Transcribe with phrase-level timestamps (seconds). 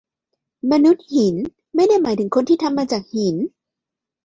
[0.71, 1.35] มนุษย์หิน
[1.75, 3.35] ไม่ได้หมายถึงคนที่ทำมาจากหิน